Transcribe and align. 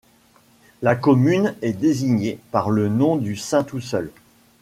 La 0.81 0.95
commune 0.95 1.53
est 1.61 1.73
désignée 1.73 2.39
par 2.49 2.71
le 2.71 2.89
nom 2.89 3.17
du 3.17 3.35
Saint 3.35 3.63
tout 3.63 3.81
seul. 3.81 4.11